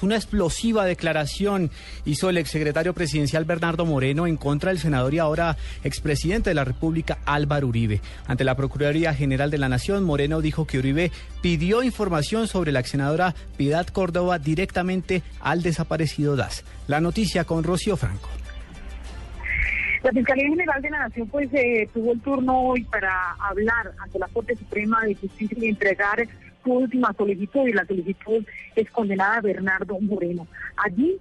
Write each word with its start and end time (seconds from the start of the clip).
Una 0.00 0.14
explosiva 0.14 0.84
declaración 0.84 1.72
hizo 2.04 2.30
el 2.30 2.38
exsecretario 2.38 2.94
presidencial 2.94 3.44
Bernardo 3.44 3.84
Moreno 3.84 4.28
en 4.28 4.36
contra 4.36 4.70
del 4.70 4.78
senador 4.78 5.12
y 5.12 5.18
ahora 5.18 5.56
expresidente 5.82 6.50
de 6.50 6.54
la 6.54 6.62
República 6.62 7.18
Álvaro 7.24 7.66
Uribe. 7.66 8.00
Ante 8.28 8.44
la 8.44 8.54
Procuraduría 8.54 9.12
General 9.12 9.50
de 9.50 9.58
la 9.58 9.68
Nación, 9.68 10.04
Moreno 10.04 10.40
dijo 10.40 10.68
que 10.68 10.78
Uribe 10.78 11.10
pidió 11.42 11.82
información 11.82 12.46
sobre 12.46 12.70
la 12.70 12.78
ex 12.78 12.90
senadora 12.90 13.34
Piedad 13.56 13.88
Córdoba 13.88 14.38
directamente 14.38 15.24
al 15.40 15.62
desaparecido 15.62 16.36
DAS. 16.36 16.64
La 16.86 17.00
noticia 17.00 17.42
con 17.42 17.64
Rocío 17.64 17.96
Franco. 17.96 18.28
La 20.04 20.12
Fiscalía 20.12 20.46
General 20.48 20.80
de 20.80 20.90
la 20.90 20.98
Nación 21.08 21.26
pues 21.26 21.52
eh, 21.54 21.88
tuvo 21.92 22.12
el 22.12 22.20
turno 22.20 22.56
hoy 22.56 22.84
para 22.84 23.32
hablar 23.40 23.90
ante 23.98 24.20
la 24.20 24.28
Corte 24.28 24.54
Suprema 24.54 25.04
de 25.04 25.16
Justicia 25.16 25.58
y 25.60 25.70
entregar 25.70 26.24
última 26.74 27.12
solicitud 27.14 27.66
y 27.66 27.72
la 27.72 27.84
solicitud 27.84 28.44
es 28.74 28.90
condenada 28.90 29.36
a 29.36 29.40
Bernardo 29.40 29.98
Moreno. 30.00 30.46
Allí, 30.76 31.16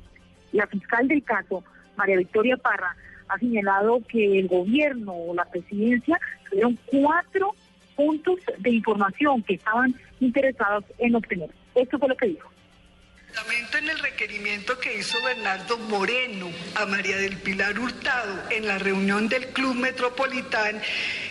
la 0.51 0.67
fiscal 0.67 1.07
del 1.07 1.23
caso, 1.23 1.63
María 1.95 2.17
Victoria 2.17 2.57
Parra, 2.57 2.95
ha 3.27 3.37
señalado 3.39 4.01
que 4.07 4.39
el 4.39 4.47
gobierno 4.47 5.13
o 5.13 5.35
la 5.35 5.45
presidencia 5.45 6.19
tuvieron 6.49 6.77
cuatro 6.85 7.51
puntos 7.95 8.39
de 8.59 8.69
información 8.69 9.43
que 9.43 9.55
estaban 9.55 9.93
interesados 10.19 10.85
en 10.97 11.15
obtener. 11.15 11.49
Esto 11.75 11.99
fue 11.99 12.09
lo 12.09 12.15
que 12.15 12.27
dijo 12.27 12.49
en 13.77 13.89
el 13.89 13.99
requerimiento 13.99 14.79
que 14.79 14.97
hizo 14.97 15.21
Bernardo 15.21 15.77
Moreno 15.77 16.49
a 16.73 16.87
María 16.87 17.17
del 17.17 17.37
Pilar 17.37 17.77
Hurtado 17.77 18.33
en 18.49 18.65
la 18.65 18.79
reunión 18.79 19.29
del 19.29 19.47
Club 19.49 19.75
Metropolitán, 19.75 20.81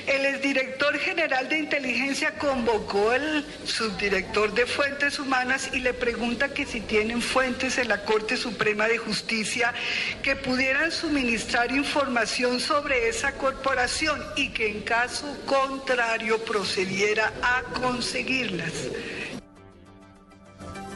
el 0.07 0.25
exdirector 0.27 0.97
general 0.99 1.49
de 1.49 1.59
inteligencia 1.59 2.39
convocó 2.39 3.11
al 3.11 3.45
subdirector 3.65 4.55
de 4.55 4.67
Fuentes 4.67 5.19
Humanas 5.19 5.71
y 5.73 5.81
le 5.81 5.95
pregunta 5.95 6.55
que 6.55 6.65
si 6.65 6.81
tienen 6.81 7.21
fuentes 7.21 7.77
en 7.79 7.89
la 7.89 8.05
Corte 8.05 8.37
Suprema 8.37 8.87
de 8.87 8.99
Justicia 8.99 9.75
que 10.23 10.37
pudieran 10.37 10.93
suministrar 10.93 11.73
información 11.73 12.61
sobre 12.61 13.09
esa 13.09 13.33
corporación 13.33 14.23
y 14.37 14.51
que 14.51 14.69
en 14.69 14.83
caso 14.83 15.37
contrario 15.45 16.39
procediera 16.45 17.33
a 17.43 17.63
conseguirlas. 17.81 18.73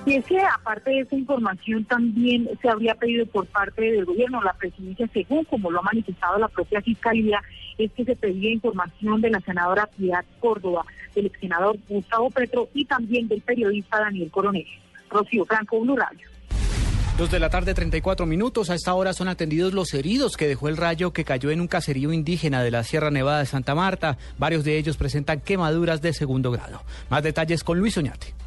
Y 0.06 0.14
es 0.14 0.24
que 0.24 0.40
aparte 0.40 0.90
de 0.90 1.00
esa 1.00 1.14
información 1.14 1.84
también 1.84 2.48
se 2.62 2.68
habría 2.68 2.94
pedido 2.94 3.26
por 3.26 3.46
parte 3.46 3.82
del 3.82 4.06
gobierno, 4.06 4.42
la 4.42 4.54
presidencia, 4.54 5.06
según 5.12 5.44
como 5.44 5.70
lo 5.70 5.80
ha 5.80 5.82
manifestado 5.82 6.38
la 6.38 6.48
propia 6.48 6.80
fiscalía, 6.80 7.42
es 7.76 7.92
que 7.92 8.04
se 8.04 8.16
pedía 8.16 8.50
información 8.50 9.20
de 9.20 9.30
la 9.30 9.40
senadora 9.40 9.88
Piedad 9.96 10.24
Córdoba, 10.38 10.84
del 11.14 11.26
ex 11.26 11.38
senador 11.38 11.76
Gustavo 11.88 12.30
Petro 12.30 12.68
y 12.72 12.84
también 12.86 13.28
del 13.28 13.42
periodista 13.42 14.00
Daniel 14.00 14.30
Coronel. 14.30 14.66
Rocío 15.10 15.44
Franco, 15.44 15.80
Blue 15.80 15.96
Radio. 15.96 16.28
Dos 17.18 17.30
de 17.30 17.38
la 17.38 17.50
tarde, 17.50 17.74
34 17.74 18.24
minutos. 18.24 18.70
A 18.70 18.74
esta 18.74 18.94
hora 18.94 19.12
son 19.12 19.28
atendidos 19.28 19.74
los 19.74 19.92
heridos 19.92 20.38
que 20.38 20.48
dejó 20.48 20.68
el 20.68 20.78
rayo 20.78 21.12
que 21.12 21.24
cayó 21.24 21.50
en 21.50 21.60
un 21.60 21.68
caserío 21.68 22.14
indígena 22.14 22.62
de 22.62 22.70
la 22.70 22.82
Sierra 22.84 23.10
Nevada 23.10 23.40
de 23.40 23.46
Santa 23.46 23.74
Marta. 23.74 24.16
Varios 24.38 24.64
de 24.64 24.78
ellos 24.78 24.96
presentan 24.96 25.40
quemaduras 25.40 26.00
de 26.00 26.14
segundo 26.14 26.50
grado. 26.50 26.82
Más 27.10 27.22
detalles 27.22 27.62
con 27.62 27.78
Luis 27.78 27.98
Oñate. 27.98 28.39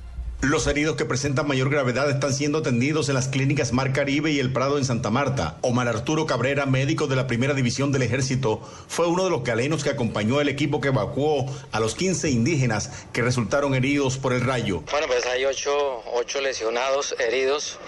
Los 0.44 0.67
heridos 0.67 0.97
que 0.97 1.05
presentan 1.05 1.47
mayor 1.47 1.69
gravedad 1.69 2.09
están 2.09 2.33
siendo 2.33 2.58
atendidos 2.58 3.08
en 3.08 3.16
las 3.16 3.30
clínicas 3.30 3.72
Mar 3.72 3.94
Caribe 3.94 4.30
y 4.30 4.39
El 4.41 4.52
Prado 4.52 4.77
en 4.77 4.83
Santa 4.83 5.09
Marta. 5.09 5.58
Omar 5.61 5.88
Arturo 5.88 6.25
Cabrera, 6.25 6.66
médico 6.66 7.08
de 7.08 7.16
la 7.16 7.27
primera 7.27 7.53
división 7.53 7.94
del 7.94 8.02
ejército, 8.02 8.59
fue 8.89 9.08
uno 9.08 9.23
de 9.23 9.30
los 9.30 9.45
galenos 9.45 9.86
que 9.86 9.91
acompañó 9.91 10.39
al 10.39 10.49
equipo 10.49 10.81
que 10.81 10.89
evacuó 10.89 11.45
a 11.71 11.80
los 11.80 11.95
15 11.95 12.30
indígenas 12.30 12.91
que 13.14 13.21
resultaron 13.21 13.73
heridos 13.73 14.17
por 14.17 14.33
el 14.33 14.41
rayo. 14.41 14.83
Bueno, 14.91 15.08
pues 15.08 15.25
hay 15.27 15.45
ocho, 15.45 16.41
lesionados 16.41 17.16
heridos 17.19 17.80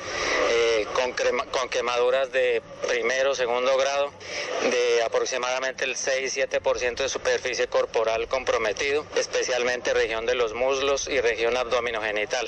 con, 1.13 1.69
quemaduras 1.69 2.31
de 2.31 2.61
primero, 2.87 3.35
segundo 3.35 3.77
grado, 3.77 4.11
de 4.63 5.03
aproximadamente 5.03 5.83
el 5.83 5.95
6-7% 5.95 6.97
de 6.97 7.09
superficie 7.09 7.67
corporal 7.67 8.27
comprometido, 8.27 9.05
especialmente 9.15 9.93
región 9.93 10.25
de 10.25 10.35
los 10.35 10.53
muslos 10.53 11.07
y 11.07 11.19
región 11.21 11.57
abdominogenital. 11.57 12.47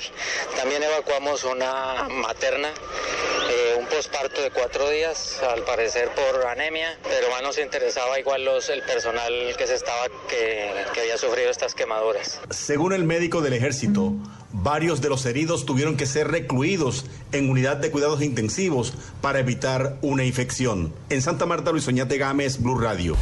También 0.56 0.82
evacuamos 0.82 1.44
una 1.44 2.08
materna, 2.08 2.70
eh, 3.50 3.76
un 3.78 3.86
posparto 3.86 4.42
de 4.42 4.50
cuatro 4.50 4.88
días, 4.90 5.42
al 5.42 5.62
parecer 5.62 6.10
por 6.10 6.46
anemia, 6.46 6.98
pero 7.04 7.30
más 7.30 7.42
nos 7.42 7.58
interesaba 7.58 8.18
igual 8.18 8.44
los, 8.44 8.68
el 8.68 8.82
personal 8.82 9.54
que 9.56 9.66
se 9.66 9.74
estaba 9.74 10.06
que 10.28 11.00
había 11.00 11.18
sufrido 11.18 11.50
estas 11.50 11.74
quemaduras. 11.74 12.40
Según 12.50 12.92
el 12.92 13.04
médico 13.04 13.40
del 13.40 13.52
ejército, 13.52 14.12
varios 14.62 15.00
de 15.00 15.08
los 15.08 15.24
heridos 15.26 15.66
tuvieron 15.66 15.96
que 15.96 16.06
ser 16.06 16.28
recluidos 16.28 17.06
en 17.32 17.50
unidad 17.50 17.76
de 17.76 17.90
cuidados 17.90 18.22
intensivos 18.22 18.94
para 19.20 19.40
evitar 19.40 19.98
una 20.02 20.24
infección. 20.24 20.92
En 21.10 21.22
Santa 21.22 21.46
Marta, 21.46 21.72
Luis 21.72 21.88
Oñate 21.88 22.18
Gámez, 22.18 22.60
Blue 22.60 22.78
Radio. 22.78 23.16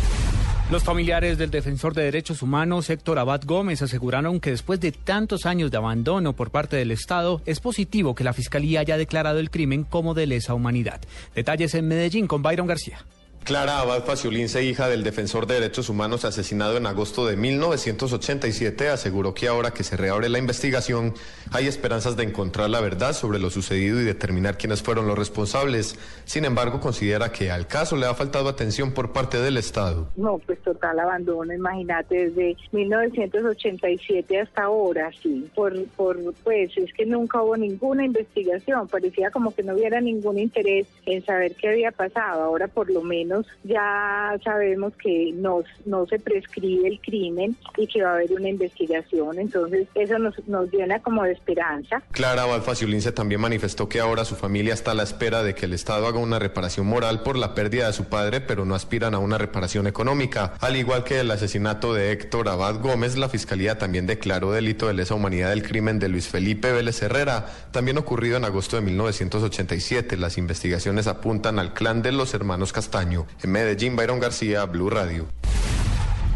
Los 0.68 0.82
familiares 0.82 1.38
del 1.38 1.52
defensor 1.52 1.94
de 1.94 2.02
derechos 2.02 2.42
humanos 2.42 2.90
Héctor 2.90 3.20
Abad 3.20 3.42
Gómez 3.44 3.82
aseguraron 3.82 4.40
que 4.40 4.50
después 4.50 4.80
de 4.80 4.90
tantos 4.90 5.46
años 5.46 5.70
de 5.70 5.76
abandono 5.76 6.32
por 6.32 6.50
parte 6.50 6.74
del 6.74 6.90
Estado, 6.90 7.40
es 7.46 7.60
positivo 7.60 8.16
que 8.16 8.24
la 8.24 8.32
Fiscalía 8.32 8.80
haya 8.80 8.96
declarado 8.96 9.38
el 9.38 9.50
crimen 9.50 9.84
como 9.84 10.12
de 10.12 10.26
lesa 10.26 10.54
humanidad. 10.54 11.00
Detalles 11.36 11.74
en 11.76 11.86
Medellín 11.86 12.26
con 12.26 12.42
Byron 12.42 12.66
García. 12.66 12.98
Clara 13.46 13.78
Abad 13.78 14.02
Faciolince, 14.04 14.64
hija 14.64 14.88
del 14.88 15.04
defensor 15.04 15.46
de 15.46 15.54
derechos 15.54 15.88
humanos 15.88 16.24
asesinado 16.24 16.78
en 16.78 16.84
agosto 16.84 17.24
de 17.26 17.36
1987, 17.36 18.88
aseguró 18.88 19.34
que 19.34 19.46
ahora 19.46 19.70
que 19.70 19.84
se 19.84 19.96
reabre 19.96 20.28
la 20.28 20.40
investigación 20.40 21.14
hay 21.52 21.68
esperanzas 21.68 22.16
de 22.16 22.24
encontrar 22.24 22.68
la 22.70 22.80
verdad 22.80 23.12
sobre 23.12 23.38
lo 23.38 23.50
sucedido 23.50 24.00
y 24.00 24.04
determinar 24.04 24.58
quiénes 24.58 24.82
fueron 24.82 25.06
los 25.06 25.16
responsables. 25.16 25.96
Sin 26.24 26.44
embargo, 26.44 26.80
considera 26.80 27.30
que 27.30 27.52
al 27.52 27.68
caso 27.68 27.96
le 27.96 28.06
ha 28.06 28.14
faltado 28.14 28.48
atención 28.48 28.90
por 28.90 29.12
parte 29.12 29.38
del 29.38 29.58
Estado. 29.58 30.08
No, 30.16 30.38
pues 30.38 30.58
total 30.62 30.98
abandono, 30.98 31.54
imagínate, 31.54 32.30
desde 32.30 32.56
1987 32.72 34.40
hasta 34.40 34.64
ahora, 34.64 35.12
sí. 35.22 35.48
Por, 35.54 35.84
por, 35.90 36.18
pues 36.42 36.76
es 36.76 36.92
que 36.94 37.06
nunca 37.06 37.40
hubo 37.40 37.56
ninguna 37.56 38.04
investigación, 38.04 38.88
parecía 38.88 39.30
como 39.30 39.54
que 39.54 39.62
no 39.62 39.74
hubiera 39.74 40.00
ningún 40.00 40.36
interés 40.36 40.88
en 41.04 41.24
saber 41.24 41.54
qué 41.54 41.68
había 41.68 41.92
pasado. 41.92 42.42
Ahora 42.42 42.66
por 42.66 42.90
lo 42.90 43.02
menos 43.02 43.35
ya 43.64 44.36
sabemos 44.44 44.92
que 45.02 45.32
no, 45.34 45.62
no 45.84 46.06
se 46.06 46.18
prescribe 46.18 46.88
el 46.88 47.00
crimen 47.00 47.56
y 47.76 47.86
que 47.86 48.02
va 48.02 48.10
a 48.10 48.14
haber 48.14 48.32
una 48.32 48.48
investigación, 48.48 49.38
entonces 49.38 49.88
eso 49.94 50.18
nos, 50.18 50.34
nos 50.46 50.70
llena 50.72 51.00
como 51.00 51.24
de 51.24 51.32
esperanza. 51.32 52.02
Clara 52.12 52.44
Valfaciolince 52.46 53.12
también 53.12 53.40
manifestó 53.40 53.88
que 53.88 54.00
ahora 54.00 54.24
su 54.24 54.36
familia 54.36 54.74
está 54.74 54.92
a 54.92 54.94
la 54.94 55.02
espera 55.02 55.42
de 55.42 55.54
que 55.54 55.66
el 55.66 55.72
Estado 55.72 56.06
haga 56.06 56.18
una 56.18 56.38
reparación 56.38 56.86
moral 56.86 57.22
por 57.22 57.36
la 57.36 57.54
pérdida 57.54 57.86
de 57.86 57.92
su 57.92 58.04
padre, 58.04 58.40
pero 58.40 58.64
no 58.64 58.74
aspiran 58.74 59.14
a 59.14 59.18
una 59.18 59.38
reparación 59.38 59.86
económica. 59.86 60.54
Al 60.60 60.76
igual 60.76 61.04
que 61.04 61.20
el 61.20 61.30
asesinato 61.30 61.94
de 61.94 62.12
Héctor 62.12 62.48
Abad 62.48 62.80
Gómez, 62.80 63.16
la 63.16 63.28
Fiscalía 63.28 63.78
también 63.78 64.06
declaró 64.06 64.52
delito 64.52 64.86
de 64.86 64.94
lesa 64.94 65.14
humanidad 65.14 65.50
del 65.50 65.62
crimen 65.62 65.98
de 65.98 66.08
Luis 66.08 66.28
Felipe 66.28 66.72
Vélez 66.72 67.02
Herrera, 67.02 67.46
también 67.70 67.98
ocurrido 67.98 68.36
en 68.36 68.44
agosto 68.44 68.76
de 68.76 68.82
1987. 68.82 70.16
Las 70.16 70.38
investigaciones 70.38 71.06
apuntan 71.06 71.58
al 71.58 71.72
clan 71.72 72.02
de 72.02 72.12
los 72.12 72.34
hermanos 72.34 72.72
Castaño. 72.72 73.15
En 73.42 73.50
Medellín, 73.50 73.96
Byron 73.96 74.20
García, 74.20 74.64
Blue 74.64 74.90
Radio. 74.90 75.26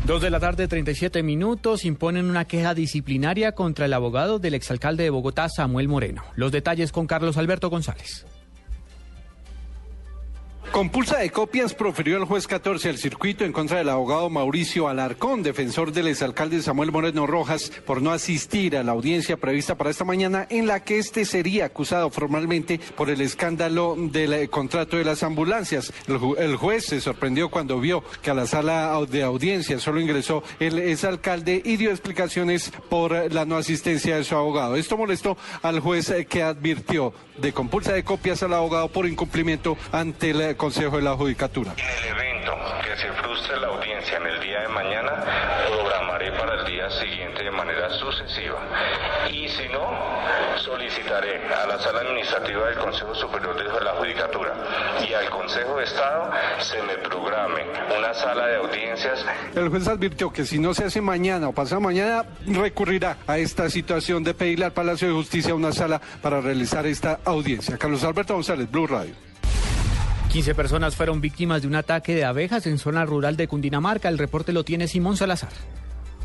Dos 0.07 0.23
de 0.23 0.31
la 0.31 0.41
tarde, 0.41 0.67
37 0.67 1.23
minutos, 1.23 1.85
imponen 1.85 2.31
una 2.31 2.47
queja 2.47 2.73
disciplinaria 2.73 3.53
contra 3.53 3.85
el 3.85 3.93
abogado 3.93 4.39
del 4.39 4.55
exalcalde 4.55 5.05
de 5.05 5.11
Bogotá, 5.11 5.49
Samuel 5.49 5.89
Moreno. 5.89 6.23
Los 6.37 6.53
detalles 6.53 6.91
con 6.91 7.07
Carlos 7.07 7.37
Alberto 7.37 7.69
González. 7.69 8.25
Con 10.81 10.89
pulsa 10.89 11.19
de 11.19 11.29
copias 11.29 11.75
profirió 11.75 12.17
el 12.17 12.25
juez 12.25 12.47
14 12.47 12.89
al 12.89 12.97
circuito 12.97 13.45
en 13.45 13.53
contra 13.53 13.77
del 13.77 13.91
abogado 13.91 14.31
Mauricio 14.31 14.89
Alarcón, 14.89 15.43
defensor 15.43 15.93
del 15.93 16.09
exalcalde 16.09 16.63
Samuel 16.63 16.91
Moreno 16.91 17.27
Rojas, 17.27 17.71
por 17.85 18.01
no 18.01 18.13
asistir 18.13 18.79
a 18.79 18.83
la 18.83 18.93
audiencia 18.93 19.37
prevista 19.37 19.75
para 19.75 19.91
esta 19.91 20.07
mañana 20.07 20.47
en 20.49 20.67
la 20.67 20.83
que 20.83 20.97
este 20.97 21.27
sería 21.27 21.67
acusado 21.67 22.09
formalmente 22.09 22.81
por 22.97 23.11
el 23.11 23.21
escándalo 23.21 23.95
del 23.95 24.32
eh, 24.32 24.49
contrato 24.49 24.97
de 24.97 25.05
las 25.05 25.23
ambulancias. 25.23 25.93
El, 26.38 26.56
juez 26.56 26.87
se 26.87 27.03
sorprendió 27.03 27.50
cuando 27.50 27.79
vio 27.79 28.03
que 28.23 28.31
a 28.31 28.35
la 28.35 28.47
sala 28.47 28.99
de 29.06 29.23
audiencia 29.23 29.79
solo 29.81 30.00
ingresó 30.00 30.43
el 30.61 30.79
exalcalde 30.79 31.61
y 31.62 31.76
dio 31.76 31.91
explicaciones 31.91 32.73
por 32.88 33.31
la 33.31 33.44
no 33.44 33.59
asistencia 33.59 34.17
de 34.17 34.25
su 34.25 34.35
abogado. 34.35 34.76
Esto 34.76 34.97
molestó 34.97 35.37
al 35.61 35.81
juez 35.81 36.09
eh, 36.09 36.25
que 36.25 36.43
advirtió 36.43 37.12
de 37.37 37.53
compulsa 37.53 37.93
de 37.93 38.03
copias 38.03 38.43
al 38.43 38.55
abogado 38.55 38.88
por 38.88 39.06
incumplimiento 39.06 39.76
ante 39.93 40.31
el 40.31 40.56
Consejo 40.70 40.99
de 40.99 41.02
la 41.02 41.17
Judicatura. 41.17 41.75
En 41.76 41.84
el 41.84 42.17
evento 42.17 42.52
que 42.84 42.96
se 42.96 43.11
frustre 43.14 43.58
la 43.58 43.67
audiencia 43.67 44.19
en 44.19 44.26
el 44.26 44.40
día 44.40 44.61
de 44.61 44.69
mañana, 44.69 45.25
programaré 45.67 46.31
para 46.38 46.61
el 46.61 46.64
día 46.64 46.88
siguiente 46.90 47.43
de 47.43 47.50
manera 47.50 47.90
sucesiva. 47.90 48.61
Y 49.32 49.49
si 49.49 49.67
no, 49.67 49.90
solicitaré 50.58 51.43
a 51.52 51.67
la 51.67 51.76
Sala 51.81 52.02
Administrativa 52.02 52.69
del 52.69 52.78
Consejo 52.78 53.12
Superior 53.17 53.56
de 53.56 53.84
la 53.84 53.94
Judicatura 53.94 54.55
y 55.05 55.12
al 55.12 55.28
Consejo 55.28 55.76
de 55.76 55.82
Estado 55.82 56.31
se 56.61 56.81
me 56.82 56.99
programe 56.99 57.62
una 57.99 58.14
sala 58.14 58.46
de 58.46 58.56
audiencias. 58.58 59.26
El 59.56 59.70
juez 59.70 59.88
advirtió 59.88 60.32
que 60.32 60.44
si 60.44 60.61
no 60.61 60.73
se 60.73 60.84
hace 60.84 61.00
mañana 61.00 61.49
o 61.49 61.52
pasado 61.52 61.81
mañana, 61.81 62.26
recurrirá 62.46 63.16
a 63.26 63.38
esta 63.38 63.69
situación 63.70 64.23
de 64.23 64.34
pedirle 64.34 64.66
al 64.66 64.73
Palacio 64.73 65.08
de 65.08 65.14
Justicia 65.14 65.52
una 65.52 65.73
sala 65.73 66.00
para 66.23 66.40
realizar 66.40 66.87
esta 66.87 67.19
audiencia. 67.25 67.76
Carlos 67.76 68.05
Alberto 68.05 68.34
González, 68.34 68.70
Blue 68.70 68.87
Radio. 68.87 69.30
15 70.31 70.55
personas 70.55 70.94
fueron 70.94 71.21
víctimas 71.21 71.62
de 71.62 71.67
un 71.67 71.75
ataque 71.75 72.15
de 72.15 72.25
abejas 72.25 72.65
en 72.69 72.79
zona 72.79 73.05
rural 73.05 73.37
de 73.37 73.49
Cundinamarca. 73.49 74.09
El 74.09 74.17
reporte 74.17 74.53
lo 74.53 74.62
tiene 74.62 74.87
Simón 74.87 75.17
Salazar. 75.17 75.50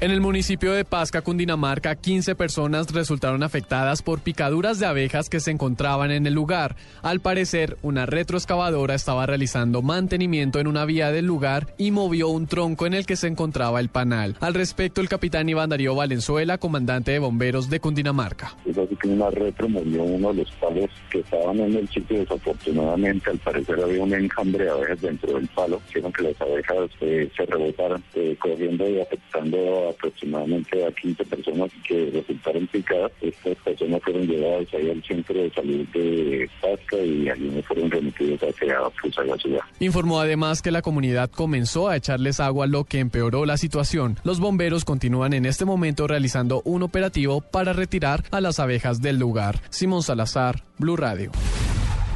En 0.02 0.12
el 0.12 0.20
municipio 0.20 0.74
de 0.74 0.84
Pasca, 0.84 1.22
Cundinamarca, 1.22 1.96
15 1.96 2.36
personas 2.36 2.92
resultaron 2.92 3.44
afectadas 3.44 4.02
por 4.02 4.20
picaduras 4.20 4.78
de 4.78 4.86
abejas 4.86 5.30
que 5.30 5.40
se 5.40 5.52
encontraban 5.52 6.12
en 6.12 6.28
el 6.28 6.34
lugar. 6.34 6.76
Al 7.02 7.22
parecer, 7.22 7.78
una 7.82 8.06
retroexcavadora 8.06 8.94
estaba 8.94 9.26
realizando 9.26 9.82
mantenimiento 9.82 10.60
en 10.60 10.68
una 10.68 10.84
vía 10.84 11.14
del 11.14 11.26
lugar 11.26 11.74
y 11.78 11.92
movió 11.92 12.28
un 12.28 12.46
tronco 12.46 12.86
en 12.86 12.94
el 12.94 13.06
que 13.06 13.16
se 13.16 13.28
encontraba 13.28 13.80
el 13.80 13.88
panal. 13.88 14.36
Al 14.42 14.54
respecto, 14.54 15.00
el 15.00 15.08
capitán 15.08 15.48
Iván 15.48 15.70
Darío 15.70 15.96
Valenzuela, 15.96 16.58
comandante 16.58 17.12
de 17.12 17.20
bomberos 17.20 17.70
de 17.70 17.80
Cundinamarca. 17.80 18.54
Es 18.66 18.78
así 18.78 18.98
que 18.98 19.08
una 19.08 19.30
retro 19.30 19.70
movió 19.70 20.04
uno 20.04 20.34
de 20.34 20.44
los 20.44 20.52
palos 20.56 20.90
que 21.10 21.20
estaban 21.20 21.58
en 21.58 21.74
el 21.74 21.88
sitio. 21.88 22.20
Desafortunadamente, 22.20 23.30
al 23.30 23.38
parecer 23.38 23.80
había 23.82 24.04
un 24.04 24.14
enjambre 24.14 24.66
de 24.66 24.72
abejas 24.72 25.02
dentro 25.02 25.36
del 25.36 25.48
palo, 25.48 25.82
hicieron 25.88 26.12
que 26.12 26.24
las 26.24 26.42
abejas 26.42 26.90
eh, 27.00 27.32
se 27.36 27.46
rebotaran, 27.46 28.04
eh, 28.14 28.36
corriendo 28.38 28.90
y 28.90 29.00
afectando 29.00 29.85
aproximadamente 29.90 30.86
a 30.86 30.92
15 30.92 31.26
personas 31.26 31.72
que 31.88 32.10
resultaron 32.14 32.68
picadas. 32.68 33.12
Estas 33.22 33.56
personas 33.58 34.02
fueron 34.04 34.28
llevadas 34.28 34.74
ahí 34.74 34.90
al 34.90 35.04
centro 35.04 35.36
de 35.36 35.50
salud 35.52 35.86
de 35.94 36.50
Pasca 36.62 36.98
y 36.98 37.30
algunos 37.30 37.66
fueron 37.66 37.92
remitidos 37.92 38.42
hacia 38.42 38.78
pues, 39.02 39.18
a 39.18 39.24
la 39.24 39.38
ciudad. 39.38 39.62
Informó 39.80 40.20
además 40.20 40.62
que 40.62 40.72
la 40.72 40.82
comunidad 40.82 41.30
comenzó 41.30 41.90
a 41.90 41.96
echarles 41.96 42.40
agua, 42.40 42.68
lo 42.68 42.84
que 42.84 43.00
empeoró 43.00 43.46
la 43.46 43.58
situación. 43.58 44.18
Los 44.24 44.40
bomberos 44.40 44.86
continúan 44.86 45.34
en 45.34 45.46
este 45.46 45.66
momento 45.66 46.08
realizando 46.08 46.62
un 46.66 46.84
operativo 46.84 47.42
para 47.42 47.74
retirar 47.74 48.24
a 48.32 48.42
las 48.42 48.60
abejas 48.60 49.02
del 49.02 49.18
lugar. 49.18 49.60
Simón 49.70 50.04
Salazar, 50.04 50.64
Blue 50.78 50.96
Radio. 50.96 51.32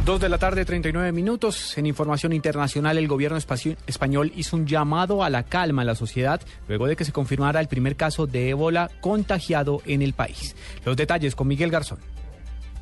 Dos 0.06 0.20
de 0.22 0.30
la 0.30 0.40
tarde, 0.40 0.66
39 0.66 1.12
minutos. 1.12 1.78
En 1.78 1.86
información 1.86 2.34
internacional, 2.34 2.98
el 2.98 3.08
gobierno 3.08 3.38
español 3.38 4.32
hizo 4.36 4.56
un 4.56 4.66
llamado 4.66 5.24
a 5.24 5.30
la 5.30 5.44
calma 5.44 5.84
en 5.84 5.88
la 5.88 5.96
sociedad 5.96 6.42
luego 6.68 6.88
de 6.88 6.96
que 6.96 7.06
se 7.06 7.12
confirmara 7.12 7.60
el 7.60 7.68
primer 7.68 7.96
caso 7.96 8.26
de 8.26 8.50
ébola 8.50 8.90
contagiado 9.02 9.82
en 9.86 10.02
el 10.02 10.14
país. 10.14 10.56
Los 10.84 10.98
detalles 10.98 11.36
con 11.36 11.48
Miguel 11.48 11.70
Garzón. 11.70 12.00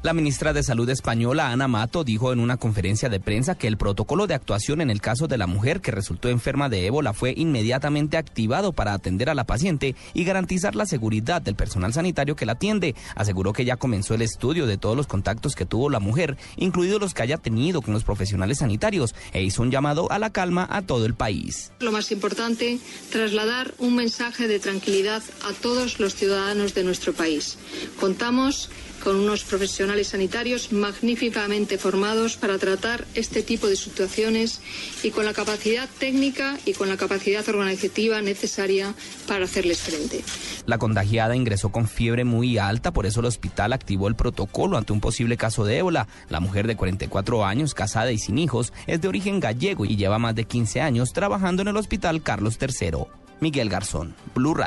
La 0.03 0.13
ministra 0.13 0.53
de 0.53 0.61
Salud 0.61 0.87
española, 0.89 1.49
Ana 1.49 1.67
Mato, 1.67 2.03
dijo 2.03 2.31
en 2.31 2.39
una 2.39 2.57
conferencia 2.57 3.09
de 3.09 3.19
prensa 3.19 3.55
que 3.55 3.67
el 3.67 3.77
protocolo 3.77 4.27
de 4.27 4.35
actuación 4.35 4.79
en 4.79 4.91
el 4.91 5.01
caso 5.01 5.27
de 5.27 5.39
la 5.39 5.47
mujer 5.47 5.81
que 5.81 5.89
resultó 5.89 6.29
enferma 6.29 6.69
de 6.69 6.85
ébola 6.85 7.13
fue 7.13 7.33
inmediatamente 7.35 8.15
activado 8.15 8.73
para 8.73 8.93
atender 8.93 9.27
a 9.27 9.33
la 9.33 9.45
paciente 9.45 9.95
y 10.13 10.23
garantizar 10.23 10.75
la 10.75 10.85
seguridad 10.85 11.41
del 11.41 11.55
personal 11.55 11.93
sanitario 11.93 12.35
que 12.35 12.45
la 12.45 12.51
atiende. 12.53 12.93
Aseguró 13.15 13.53
que 13.53 13.65
ya 13.65 13.77
comenzó 13.77 14.13
el 14.13 14.21
estudio 14.21 14.67
de 14.67 14.77
todos 14.77 14.95
los 14.95 15.07
contactos 15.07 15.55
que 15.55 15.65
tuvo 15.65 15.89
la 15.89 15.99
mujer, 15.99 16.37
incluidos 16.57 17.01
los 17.01 17.15
que 17.15 17.23
haya 17.23 17.37
tenido 17.37 17.81
con 17.81 17.95
los 17.95 18.03
profesionales 18.03 18.59
sanitarios, 18.59 19.15
e 19.33 19.41
hizo 19.41 19.63
un 19.63 19.71
llamado 19.71 20.11
a 20.11 20.19
la 20.19 20.29
calma 20.29 20.67
a 20.69 20.83
todo 20.83 21.07
el 21.07 21.15
país. 21.15 21.71
Lo 21.79 21.91
más 21.91 22.11
importante, 22.11 22.79
trasladar 23.11 23.73
un 23.79 23.95
mensaje 23.95 24.47
de 24.47 24.59
tranquilidad 24.59 25.23
a 25.43 25.53
todos 25.53 25.99
los 25.99 26.13
ciudadanos 26.13 26.75
de 26.75 26.83
nuestro 26.83 27.13
país. 27.13 27.57
Contamos 27.99 28.69
con 29.03 29.15
unos 29.15 29.43
profesionales 29.43 30.09
sanitarios 30.09 30.71
magníficamente 30.71 31.77
formados 31.77 32.37
para 32.37 32.57
tratar 32.57 33.05
este 33.15 33.43
tipo 33.43 33.67
de 33.67 33.75
situaciones 33.75 34.61
y 35.03 35.11
con 35.11 35.25
la 35.25 35.33
capacidad 35.33 35.87
técnica 35.99 36.57
y 36.65 36.73
con 36.73 36.89
la 36.89 36.97
capacidad 36.97 37.47
organizativa 37.47 38.21
necesaria 38.21 38.93
para 39.27 39.45
hacerles 39.45 39.79
frente. 39.79 40.23
La 40.65 40.77
contagiada 40.77 41.35
ingresó 41.35 41.69
con 41.69 41.87
fiebre 41.87 42.25
muy 42.25 42.57
alta, 42.57 42.91
por 42.91 43.05
eso 43.05 43.21
el 43.21 43.27
hospital 43.27 43.73
activó 43.73 44.07
el 44.07 44.15
protocolo 44.15 44.77
ante 44.77 44.93
un 44.93 44.99
posible 44.99 45.37
caso 45.37 45.63
de 45.63 45.77
ébola. 45.77 46.07
La 46.29 46.39
mujer 46.39 46.67
de 46.67 46.75
44 46.75 47.45
años, 47.45 47.73
casada 47.73 48.11
y 48.11 48.17
sin 48.17 48.37
hijos, 48.37 48.73
es 48.85 48.99
de 49.01 49.07
origen 49.07 49.39
gallego 49.39 49.85
y 49.85 49.95
lleva 49.95 50.19
más 50.19 50.35
de 50.35 50.45
15 50.45 50.81
años 50.81 51.13
trabajando 51.13 51.61
en 51.61 51.69
el 51.69 51.77
hospital 51.77 52.21
Carlos 52.21 52.57
III. 52.59 53.05
Miguel 53.39 53.69
Garzón, 53.69 54.15
Blue 54.33 54.55
Radio. 54.55 54.65